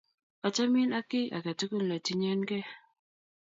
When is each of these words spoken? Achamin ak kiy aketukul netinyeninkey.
Achamin 0.45 0.91
ak 0.99 1.05
kiy 1.09 1.33
aketukul 1.37 1.83
netinyeninkey. 1.87 2.65